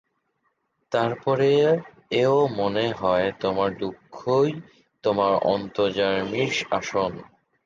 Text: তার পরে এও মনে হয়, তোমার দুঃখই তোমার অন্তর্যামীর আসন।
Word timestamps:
তার 0.91 1.11
পরে 1.23 1.51
এও 2.13 2.37
মনে 2.57 2.85
হয়, 2.91 3.27
তোমার 3.39 3.69
দুঃখই 3.77 4.49
তোমার 5.03 5.33
অন্তর্যামীর 5.45 6.51
আসন। 6.71 7.11